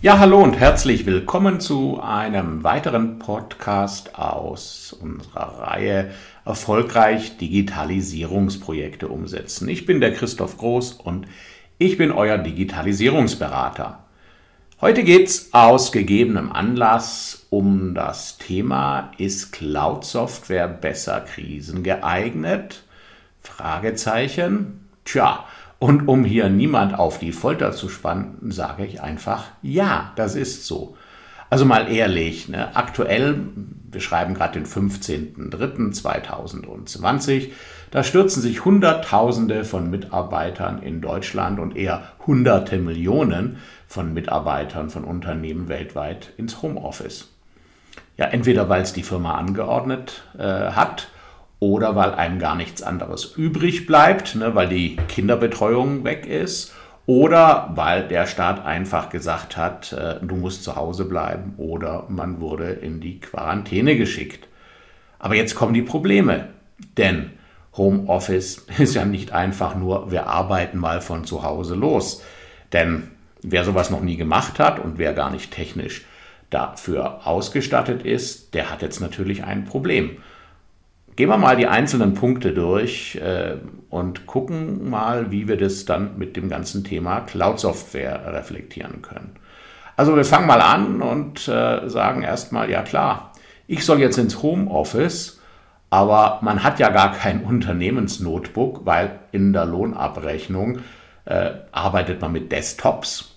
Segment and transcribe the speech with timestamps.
[0.00, 6.12] Ja, hallo und herzlich willkommen zu einem weiteren Podcast aus unserer Reihe
[6.44, 9.68] Erfolgreich Digitalisierungsprojekte umsetzen.
[9.68, 11.26] Ich bin der Christoph Groß und
[11.78, 14.04] ich bin euer Digitalisierungsberater.
[14.80, 22.84] Heute geht es aus gegebenem Anlass um das Thema, ist Cloud-Software besser krisengeeignet?
[23.42, 24.88] Fragezeichen.
[25.04, 25.44] Tja,
[25.78, 30.66] und um hier niemand auf die Folter zu spannen, sage ich einfach, ja, das ist
[30.66, 30.96] so.
[31.50, 33.40] Also mal ehrlich, ne, aktuell,
[33.90, 37.48] wir schreiben gerade den 15.03.2020,
[37.90, 45.04] da stürzen sich Hunderttausende von Mitarbeitern in Deutschland und eher Hunderte Millionen von Mitarbeitern von
[45.04, 47.30] Unternehmen weltweit ins Homeoffice.
[48.18, 51.08] Ja, entweder weil es die Firma angeordnet äh, hat
[51.60, 56.72] oder weil einem gar nichts anderes übrig bleibt, ne, weil die Kinderbetreuung weg ist
[57.06, 62.40] oder weil der Staat einfach gesagt hat, äh, du musst zu Hause bleiben oder man
[62.40, 64.46] wurde in die Quarantäne geschickt.
[65.18, 66.48] Aber jetzt kommen die Probleme,
[66.96, 67.30] denn
[67.76, 72.22] Homeoffice ist ja nicht einfach nur, wir arbeiten mal von zu Hause los.
[72.72, 73.08] Denn
[73.42, 76.04] wer sowas noch nie gemacht hat und wer gar nicht technisch
[76.50, 80.18] dafür ausgestattet ist, der hat jetzt natürlich ein Problem.
[81.18, 83.56] Gehen wir mal die einzelnen Punkte durch äh,
[83.90, 89.32] und gucken mal, wie wir das dann mit dem ganzen Thema Cloud-Software reflektieren können.
[89.96, 93.32] Also wir fangen mal an und äh, sagen erstmal, ja klar,
[93.66, 95.40] ich soll jetzt ins Homeoffice,
[95.90, 100.82] aber man hat ja gar kein Unternehmensnotebook, weil in der Lohnabrechnung
[101.24, 103.34] äh, arbeitet man mit Desktops.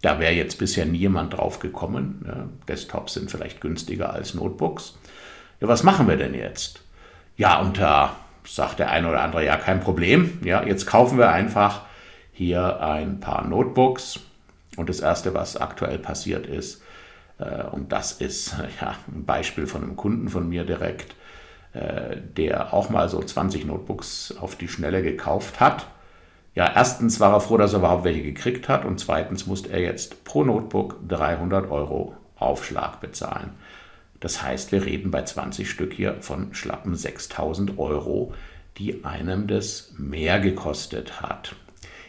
[0.00, 2.24] Da wäre jetzt bisher niemand drauf gekommen.
[2.24, 2.48] Ne?
[2.68, 4.96] Desktops sind vielleicht günstiger als Notebooks.
[5.60, 6.87] Ja, was machen wir denn jetzt?
[7.38, 10.40] Ja, und da sagt der eine oder andere, ja, kein Problem.
[10.42, 11.82] Ja, jetzt kaufen wir einfach
[12.32, 14.20] hier ein paar Notebooks.
[14.76, 16.82] Und das Erste, was aktuell passiert ist,
[17.38, 21.14] äh, und das ist ja, ein Beispiel von einem Kunden von mir direkt,
[21.74, 25.86] äh, der auch mal so 20 Notebooks auf die Schnelle gekauft hat.
[26.56, 29.80] Ja, erstens war er froh, dass er überhaupt welche gekriegt hat und zweitens musste er
[29.80, 33.50] jetzt pro Notebook 300 Euro Aufschlag bezahlen.
[34.20, 38.34] Das heißt, wir reden bei 20 Stück hier von schlappen 6000 Euro,
[38.76, 41.54] die einem das mehr gekostet hat.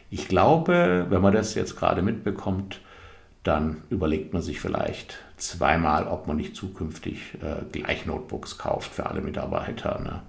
[0.10, 2.82] Ich glaube, wenn man das jetzt gerade mitbekommt,
[3.44, 9.06] dann überlegt man sich vielleicht zweimal, ob man nicht zukünftig äh, gleich Notebooks kauft für
[9.06, 10.00] alle Mitarbeiter.
[10.00, 10.22] Ne?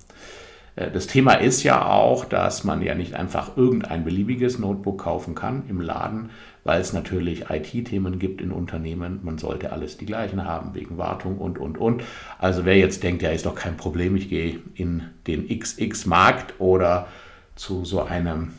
[0.76, 5.34] Äh, das Thema ist ja auch, dass man ja nicht einfach irgendein beliebiges Notebook kaufen
[5.34, 6.30] kann im Laden,
[6.64, 9.20] weil es natürlich IT-Themen gibt in Unternehmen.
[9.22, 12.02] Man sollte alles die gleichen haben, wegen Wartung und, und, und.
[12.38, 17.08] Also wer jetzt denkt, ja, ist doch kein Problem, ich gehe in den XX-Markt oder
[17.56, 18.52] zu so einem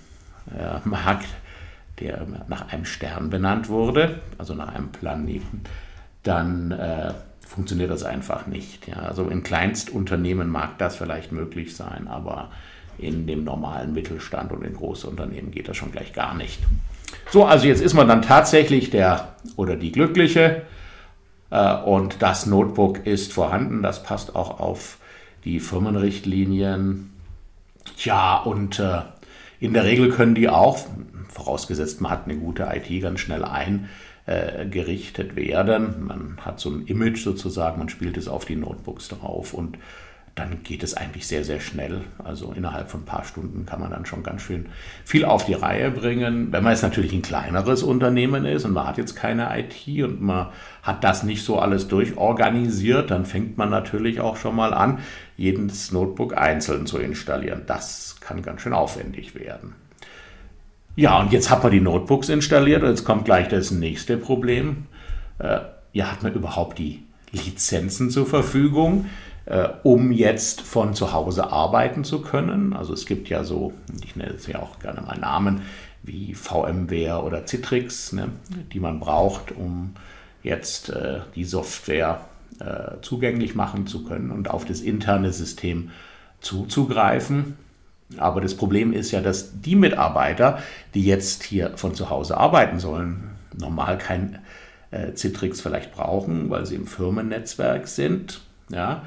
[0.57, 1.27] äh, Markt,
[1.99, 5.61] der nach einem Stern benannt wurde, also nach einem Planeten,
[6.23, 7.13] dann äh,
[7.47, 8.87] funktioniert das einfach nicht.
[8.87, 8.97] Ja.
[8.97, 12.49] Also in Kleinstunternehmen mag das vielleicht möglich sein, aber
[12.97, 16.59] in dem normalen Mittelstand und in Großunternehmen geht das schon gleich gar nicht.
[17.31, 20.63] So, also jetzt ist man dann tatsächlich der oder die Glückliche
[21.49, 23.81] äh, und das Notebook ist vorhanden.
[23.81, 24.97] Das passt auch auf
[25.45, 27.13] die Firmenrichtlinien.
[27.97, 29.03] Tja, und äh,
[29.61, 30.79] in der Regel können die auch,
[31.29, 36.07] vorausgesetzt man hat eine gute IT, ganz schnell eingerichtet werden.
[36.07, 39.77] Man hat so ein Image sozusagen, man spielt es auf die Notebooks drauf und
[40.41, 42.01] dann geht es eigentlich sehr, sehr schnell.
[42.23, 44.67] Also innerhalb von ein paar Stunden kann man dann schon ganz schön
[45.05, 46.51] viel auf die Reihe bringen.
[46.51, 50.19] Wenn man jetzt natürlich ein kleineres Unternehmen ist und man hat jetzt keine IT und
[50.19, 50.47] man
[50.81, 54.99] hat das nicht so alles durchorganisiert, dann fängt man natürlich auch schon mal an,
[55.37, 57.61] jedes Notebook einzeln zu installieren.
[57.67, 59.75] Das kann ganz schön aufwendig werden.
[60.95, 64.87] Ja, und jetzt hat man die Notebooks installiert und jetzt kommt gleich das nächste Problem.
[65.37, 65.59] Äh,
[65.93, 69.05] ja, hat man überhaupt die Lizenzen zur Verfügung?
[69.45, 72.73] Äh, um jetzt von zu Hause arbeiten zu können.
[72.73, 75.61] Also es gibt ja so, ich nenne es ja auch gerne mal Namen,
[76.03, 78.29] wie VMware oder Citrix, ne,
[78.73, 79.93] die man braucht, um
[80.43, 82.21] jetzt äh, die Software
[82.59, 85.91] äh, zugänglich machen zu können und auf das interne System
[86.39, 87.55] zuzugreifen.
[88.17, 90.59] Aber das Problem ist ja, dass die Mitarbeiter,
[90.93, 94.39] die jetzt hier von zu Hause arbeiten sollen, normal kein
[94.91, 98.41] äh, Citrix vielleicht brauchen, weil sie im Firmennetzwerk sind.
[98.69, 99.03] Ja,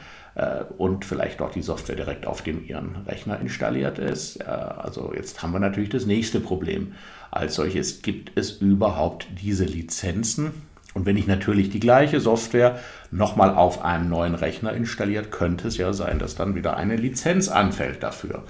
[0.78, 4.40] und vielleicht auch die Software direkt auf dem ihren Rechner installiert ist.
[4.40, 6.94] Äh, also jetzt haben wir natürlich das nächste Problem.
[7.30, 10.52] Als solches gibt es überhaupt diese Lizenzen.
[10.92, 12.78] Und wenn ich natürlich die gleiche Software
[13.10, 17.48] nochmal auf einem neuen Rechner installiert, könnte es ja sein, dass dann wieder eine Lizenz
[17.48, 18.44] anfällt dafür.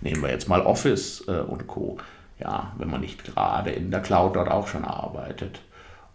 [0.00, 1.98] Nehmen wir jetzt mal Office äh, und Co.
[2.38, 5.60] Ja, wenn man nicht gerade in der Cloud dort auch schon arbeitet.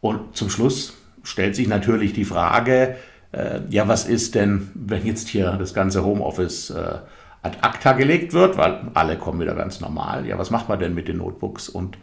[0.01, 2.95] Und zum Schluss stellt sich natürlich die Frage,
[3.36, 7.00] äh, ja, was ist denn, wenn jetzt hier das ganze Homeoffice äh,
[7.42, 10.26] ad acta gelegt wird, weil alle kommen wieder ganz normal.
[10.26, 11.98] Ja, was macht man denn mit den Notebooks und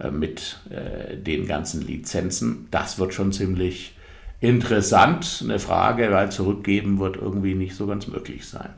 [0.00, 2.66] äh, mit äh, den ganzen Lizenzen?
[2.70, 3.96] Das wird schon ziemlich
[4.40, 5.40] interessant.
[5.44, 8.70] Eine Frage, weil zurückgeben wird irgendwie nicht so ganz möglich sein.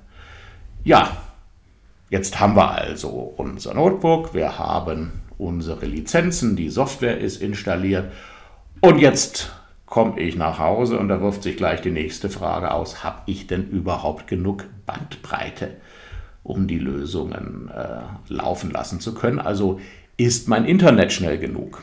[0.85, 1.17] Ja,
[2.11, 8.13] jetzt haben wir also unser Notebook, wir haben unsere Lizenzen, die Software ist installiert
[8.83, 9.51] und jetzt
[9.95, 13.47] komme ich nach Hause und da wirft sich gleich die nächste Frage aus, habe ich
[13.47, 15.71] denn überhaupt genug Bandbreite?
[16.45, 19.41] um die Lösungen äh, laufen lassen zu können.
[19.41, 19.81] Also
[20.17, 21.83] ist mein Internet schnell genug?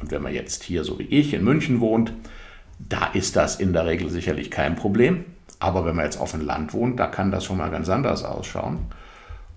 [0.00, 2.12] Und wenn man jetzt hier, so wie ich, in München wohnt,
[2.80, 5.24] da ist das in der Regel sicherlich kein Problem.
[5.60, 8.24] Aber wenn man jetzt auf dem Land wohnt, da kann das schon mal ganz anders
[8.24, 8.80] ausschauen.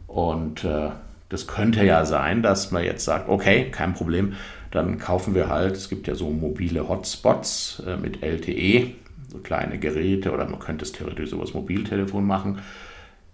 [0.05, 0.91] Und äh,
[1.29, 4.33] das könnte ja sein, dass man jetzt sagt, okay, kein Problem,
[4.71, 8.93] dann kaufen wir halt, es gibt ja so mobile Hotspots äh, mit LTE,
[9.31, 12.61] so kleine Geräte oder man könnte es theoretisch über das Mobiltelefon machen.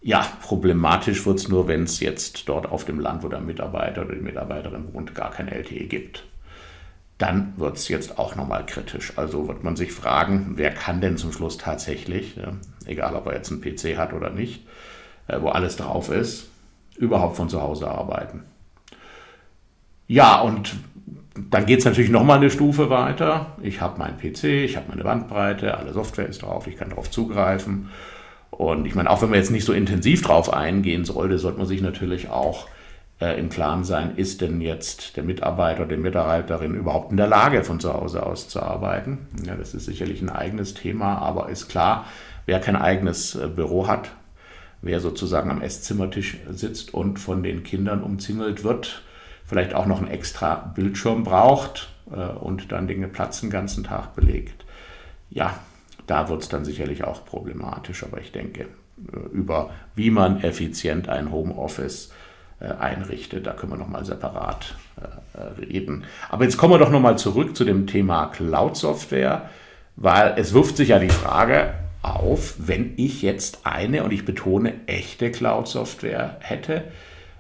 [0.02, 4.02] Ja, problematisch wird es nur, wenn es jetzt dort auf dem Land, wo der Mitarbeiter
[4.02, 6.26] oder die Mitarbeiterin wohnt, gar kein LTE gibt.
[7.18, 9.14] Dann wird es jetzt auch nochmal kritisch.
[9.16, 12.54] Also wird man sich fragen, wer kann denn zum Schluss tatsächlich, ja,
[12.86, 14.68] egal ob er jetzt einen PC hat oder nicht,
[15.28, 16.50] äh, wo alles drauf ist,
[16.98, 18.44] überhaupt von zu Hause arbeiten.
[20.08, 20.76] Ja, und
[21.36, 23.58] dann geht es natürlich nochmal eine Stufe weiter.
[23.62, 27.10] Ich habe meinen PC, ich habe meine Bandbreite, alle Software ist drauf, ich kann darauf
[27.10, 27.90] zugreifen.
[28.52, 31.68] Und ich meine, auch wenn man jetzt nicht so intensiv drauf eingehen sollte, sollte man
[31.68, 32.68] sich natürlich auch
[33.20, 37.64] äh, im Klaren sein, ist denn jetzt der Mitarbeiter, die Mitarbeiterin überhaupt in der Lage,
[37.64, 39.28] von zu Hause aus zu arbeiten?
[39.44, 42.06] Ja, das ist sicherlich ein eigenes Thema, aber ist klar,
[42.46, 44.12] wer kein eigenes äh, Büro hat,
[44.84, 49.02] wer sozusagen am Esszimmertisch sitzt und von den Kindern umzingelt wird,
[49.54, 54.16] vielleicht auch noch einen extra Bildschirm braucht äh, und dann den Platz den ganzen Tag
[54.16, 54.66] belegt.
[55.30, 55.54] Ja,
[56.08, 61.08] da wird es dann sicherlich auch problematisch, aber ich denke, äh, über wie man effizient
[61.08, 62.12] ein Homeoffice
[62.60, 64.76] äh, einrichtet, da können wir nochmal separat
[65.36, 66.06] äh, reden.
[66.32, 69.50] Aber jetzt kommen wir doch nochmal zurück zu dem Thema Cloud-Software,
[69.98, 74.74] weil es wirft sich ja die Frage auf, wenn ich jetzt eine, und ich betone,
[74.88, 76.86] echte Cloud-Software hätte,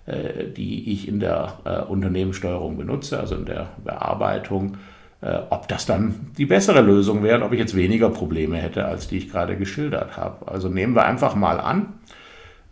[0.06, 4.78] die ich in der Unternehmenssteuerung benutze, also in der Bearbeitung
[5.24, 8.86] äh, ob das dann die bessere Lösung wäre und ob ich jetzt weniger Probleme hätte,
[8.86, 10.52] als die ich gerade geschildert habe.
[10.52, 11.94] Also nehmen wir einfach mal an,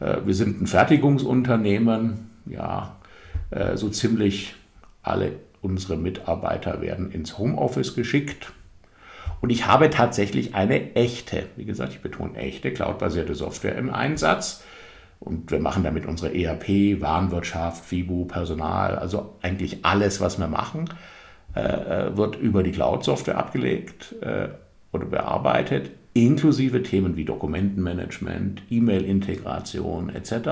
[0.02, 2.98] äh, wir sind ein Fertigungsunternehmen, ja,
[3.52, 4.56] äh, so ziemlich
[5.02, 5.32] alle
[5.62, 8.52] unsere Mitarbeiter werden ins Homeoffice geschickt.
[9.40, 14.64] Und ich habe tatsächlich eine echte, wie gesagt, ich betone echte, cloudbasierte Software im Einsatz.
[15.22, 20.90] Und wir machen damit unsere ERP, Warenwirtschaft, FIBU, Personal, also eigentlich alles, was wir machen.
[21.54, 24.48] Äh, wird über die Cloud-Software abgelegt äh,
[24.94, 30.50] oder bearbeitet, inklusive Themen wie Dokumentenmanagement, E-Mail-Integration etc.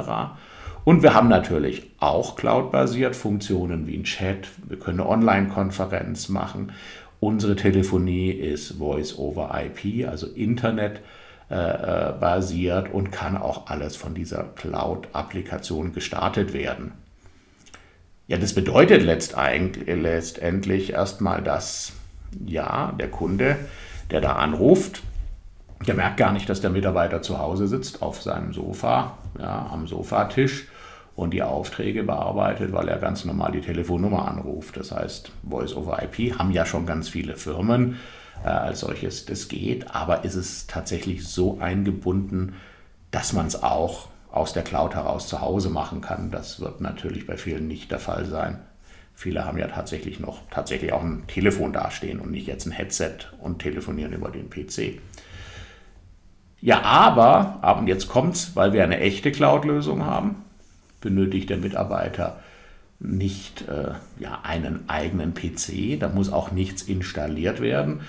[0.84, 6.74] Und wir haben natürlich auch cloud-basiert Funktionen wie ein Chat, wir können eine Online-Konferenz machen.
[7.22, 11.02] Unsere Telefonie ist Voice over IP, also Internet
[11.50, 16.92] äh, basiert und kann auch alles von dieser Cloud-Applikation gestartet werden.
[18.28, 21.94] Ja, das bedeutet letztendlich erstmal, dass
[22.46, 23.56] ja, der Kunde,
[24.12, 25.02] der da anruft,
[25.88, 29.88] der merkt gar nicht, dass der Mitarbeiter zu Hause sitzt auf seinem Sofa, ja, am
[29.88, 30.68] Sofatisch
[31.16, 34.78] und die Aufträge bearbeitet, weil er ganz normal die Telefonnummer anruft.
[34.78, 37.98] Das heißt, Voice over IP haben ja schon ganz viele Firmen
[38.44, 39.26] äh, als solches.
[39.26, 42.56] Das geht, aber ist es tatsächlich so eingebunden,
[43.12, 46.32] dass man es auch aus der Cloud heraus zu Hause machen kann.
[46.32, 48.60] Das wird natürlich bei vielen nicht der Fall sein.
[49.16, 53.16] Viele haben ja tatsächlich noch tatsächlich auch ein Telefon dastehen und nicht jetzt ein Headset
[53.40, 55.02] und telefonieren über den PC.
[56.62, 60.44] Ja, aber, aber jetzt kommt's, weil wir eine echte Cloud-Lösung haben,
[61.02, 62.40] benötigt der Mitarbeiter
[63.00, 68.02] nicht äh, ja, einen eigenen PC, da muss auch nichts installiert werden.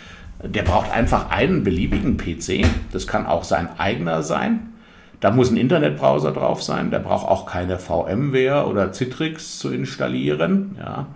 [0.42, 4.70] Der braucht einfach einen beliebigen PC, das kann auch sein eigener sein,
[5.20, 10.76] da muss ein Internetbrowser drauf sein, der braucht auch keine VMware oder Citrix zu installieren.
[10.78, 11.08] Ja.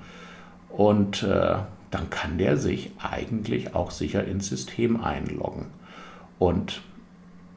[0.69, 1.57] Und äh,
[1.91, 5.67] dann kann der sich eigentlich auch sicher ins System einloggen.
[6.39, 6.83] Und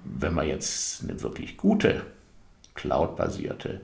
[0.06, 2.04] wenn man jetzt eine wirklich gute
[2.76, 3.82] Cloud-basierte,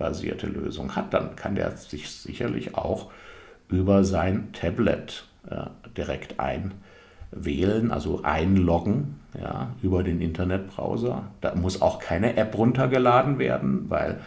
[0.00, 3.10] Internet-basierte Lösung hat, dann kann der sich sicherlich auch
[3.68, 5.66] über sein Tablet äh,
[5.96, 6.80] direkt einloggen
[7.32, 11.24] wählen, also einloggen ja, über den Internetbrowser.
[11.40, 14.20] Da muss auch keine App runtergeladen werden, weil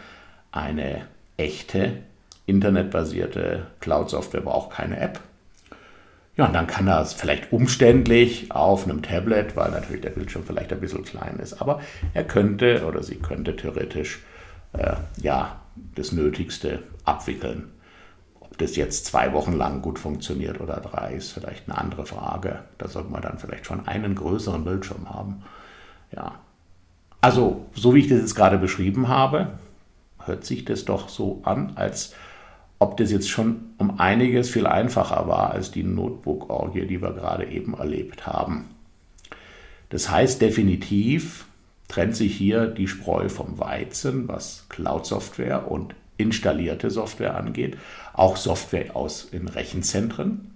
[0.52, 1.02] eine
[1.36, 1.98] echte
[2.46, 5.20] internetbasierte Cloud-Software braucht keine App.
[6.36, 10.44] Ja, und dann kann er es vielleicht umständlich auf einem Tablet, weil natürlich der Bildschirm
[10.44, 11.80] vielleicht ein bisschen klein ist, aber
[12.14, 14.20] er könnte oder sie könnte theoretisch
[14.72, 15.60] äh, ja,
[15.94, 17.70] das Nötigste abwickeln.
[18.40, 22.64] Ob das jetzt zwei Wochen lang gut funktioniert oder drei, ist vielleicht eine andere Frage.
[22.78, 25.42] Da sollte man dann vielleicht schon einen größeren Bildschirm haben.
[26.14, 26.36] Ja.
[27.20, 29.58] Also, so wie ich das jetzt gerade beschrieben habe,
[30.24, 32.14] hört sich das doch so an, als
[32.78, 37.46] ob das jetzt schon um einiges viel einfacher war als die Notebook-Orgie, die wir gerade
[37.46, 38.66] eben erlebt haben.
[39.88, 41.46] Das heißt definitiv
[41.88, 47.76] trennt sich hier die Spreu vom Weizen, was Cloud-Software und installierte Software angeht,
[48.12, 50.52] auch Software aus in Rechenzentren.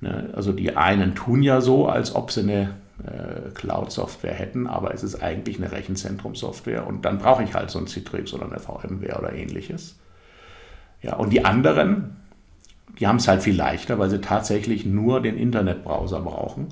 [0.00, 4.94] Ne, also die einen tun ja so, als ob sie eine äh, Cloud-Software hätten, aber
[4.94, 8.58] es ist eigentlich eine Rechenzentrum-Software und dann brauche ich halt so ein Citrix oder eine
[8.58, 9.96] VMware oder ähnliches.
[11.02, 12.16] Ja, und die anderen,
[12.98, 16.68] die haben es halt viel leichter, weil sie tatsächlich nur den Internetbrowser brauchen.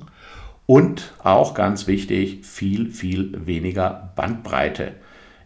[0.65, 4.93] Und auch ganz wichtig, viel, viel weniger Bandbreite.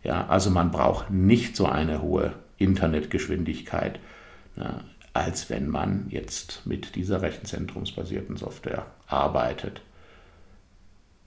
[0.04, 4.00] Ja, also man braucht nicht so eine hohe Internetgeschwindigkeit,
[4.56, 4.82] ja,
[5.14, 9.82] als wenn man jetzt mit dieser rechenzentrumsbasierten Software arbeitet.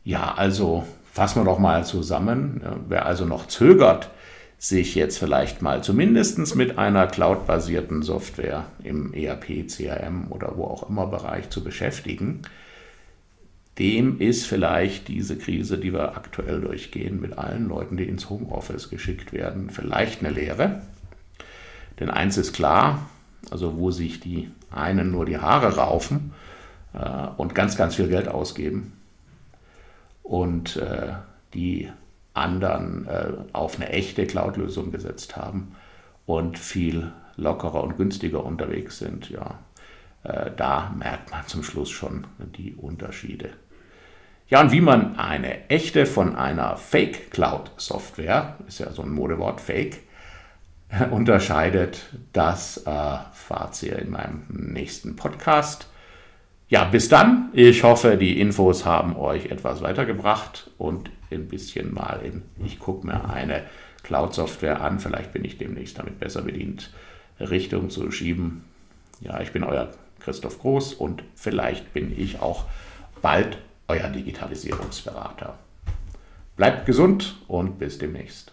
[0.05, 2.61] Ja, also fassen wir doch mal zusammen.
[2.65, 4.11] Ja, wer also noch zögert,
[4.59, 10.89] sich jetzt vielleicht mal zumindest mit einer cloud-basierten Software im ERP, CRM oder wo auch
[10.89, 12.43] immer Bereich zu beschäftigen,
[13.79, 18.91] dem ist vielleicht diese Krise, die wir aktuell durchgehen, mit allen Leuten, die ins Homeoffice
[18.91, 20.83] geschickt werden, vielleicht eine Lehre.
[21.99, 23.09] Denn eins ist klar,
[23.50, 26.33] also wo sich die einen nur die Haare raufen
[26.95, 28.93] äh, und ganz, ganz viel Geld ausgeben
[30.23, 31.14] und äh,
[31.55, 31.91] die
[32.35, 35.75] anderen äh, auf eine echte Cloud-Lösung gesetzt haben
[36.26, 39.59] und viel lockerer und günstiger unterwegs sind, ja,
[40.23, 42.26] da merkt man zum Schluss schon
[42.57, 43.50] die Unterschiede.
[44.49, 50.00] Ja, und wie man eine echte von einer Fake-Cloud-Software, ist ja so ein Modewort, Fake,
[51.11, 52.02] unterscheidet,
[52.33, 55.88] das äh, ihr in meinem nächsten Podcast.
[56.69, 57.49] Ja, bis dann.
[57.52, 63.07] Ich hoffe, die Infos haben euch etwas weitergebracht und ein bisschen mal in, ich gucke
[63.07, 63.62] mir eine
[64.02, 66.91] Cloud-Software an, vielleicht bin ich demnächst damit besser bedient,
[67.41, 68.64] Richtung zu schieben.
[69.21, 72.64] Ja, ich bin euer Christoph Groß und vielleicht bin ich auch
[73.21, 75.59] bald euer Digitalisierungsberater.
[76.57, 78.51] Bleibt gesund und bis demnächst.